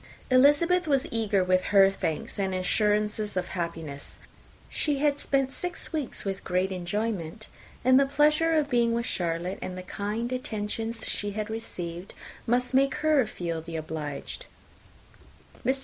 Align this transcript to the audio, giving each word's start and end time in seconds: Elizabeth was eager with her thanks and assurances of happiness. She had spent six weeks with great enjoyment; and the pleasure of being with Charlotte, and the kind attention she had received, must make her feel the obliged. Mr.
Elizabeth 0.31 0.87
was 0.87 1.05
eager 1.11 1.43
with 1.43 1.65
her 1.65 1.91
thanks 1.91 2.39
and 2.39 2.55
assurances 2.55 3.37
of 3.37 3.49
happiness. 3.49 4.17
She 4.67 4.97
had 4.97 5.19
spent 5.19 5.51
six 5.51 5.93
weeks 5.93 6.25
with 6.25 6.43
great 6.43 6.71
enjoyment; 6.71 7.45
and 7.85 7.99
the 7.99 8.07
pleasure 8.07 8.51
of 8.53 8.67
being 8.67 8.93
with 8.93 9.05
Charlotte, 9.05 9.59
and 9.61 9.77
the 9.77 9.83
kind 9.83 10.31
attention 10.33 10.91
she 10.93 11.33
had 11.33 11.51
received, 11.51 12.15
must 12.47 12.73
make 12.73 12.95
her 13.05 13.27
feel 13.27 13.61
the 13.61 13.75
obliged. 13.75 14.47
Mr. 15.63 15.79